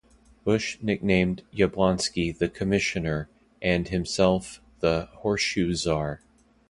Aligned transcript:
Bush 0.43 0.79
nicknamed 0.81 1.43
Yablonski 1.53 2.35
"The 2.35 2.49
Commissioner" 2.49 3.29
and 3.61 3.87
himself 3.87 4.59
the 4.79 5.07
"Horseshoe 5.17 5.75
Czar". 5.75 6.21